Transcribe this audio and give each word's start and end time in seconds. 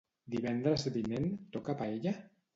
Divendres 0.35 0.85
vinent 0.95 1.29
toca 1.59 1.79
paella? 1.85 2.17